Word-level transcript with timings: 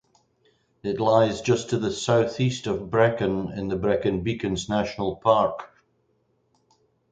It 0.81 0.99
lies 0.99 1.41
just 1.41 1.69
to 1.69 1.77
the 1.77 1.91
southeast 1.91 2.65
of 2.65 2.89
Brecon 2.89 3.51
in 3.51 3.67
the 3.67 3.75
Brecon 3.75 4.23
Beacons 4.23 4.67
National 4.67 5.17
Park. 5.17 5.69